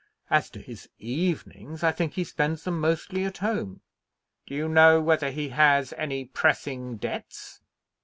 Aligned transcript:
As 0.31 0.49
to 0.49 0.59
his 0.59 0.89
evenings, 0.97 1.83
I 1.83 1.91
think 1.91 2.13
he 2.13 2.23
spends 2.23 2.63
them 2.63 2.79
mostly 2.79 3.23
at 3.23 3.37
home." 3.37 3.81
"Do 4.47 4.55
you 4.55 4.67
know 4.67 4.99
whether 4.99 5.29
he 5.29 5.49
has 5.49 5.93
any 5.93 6.25
pressing 6.25 6.97
debts?" 6.97 7.61